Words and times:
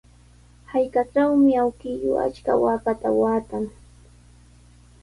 Hallqatrawmi 0.71 1.51
awkilluu 1.65 2.17
achka 2.25 2.51
waakata 2.63 3.09
waatan. 3.19 3.65